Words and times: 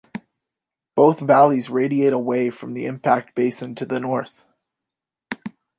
Both 0.95 1.19
valleys 1.19 1.69
radiate 1.69 2.11
away 2.11 2.49
from 2.49 2.73
the 2.73 2.87
impact 2.87 3.35
basin 3.35 3.75
to 3.75 3.85
the 3.85 3.99
north. 3.99 4.45